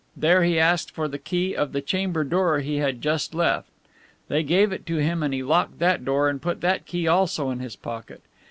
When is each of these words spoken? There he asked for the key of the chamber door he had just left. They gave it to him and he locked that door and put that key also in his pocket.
There 0.17 0.43
he 0.43 0.57
asked 0.57 0.89
for 0.89 1.07
the 1.07 1.19
key 1.19 1.55
of 1.55 1.73
the 1.73 1.79
chamber 1.79 2.23
door 2.23 2.61
he 2.61 2.77
had 2.77 3.03
just 3.03 3.35
left. 3.35 3.69
They 4.29 4.41
gave 4.41 4.71
it 4.71 4.83
to 4.87 4.95
him 4.95 5.21
and 5.21 5.31
he 5.31 5.43
locked 5.43 5.77
that 5.77 6.03
door 6.03 6.27
and 6.27 6.41
put 6.41 6.61
that 6.61 6.87
key 6.87 7.07
also 7.07 7.51
in 7.51 7.59
his 7.59 7.75
pocket. 7.75 8.23